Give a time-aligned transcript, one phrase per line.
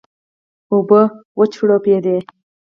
[0.71, 1.01] اوبه
[1.39, 2.17] وچړپېدې.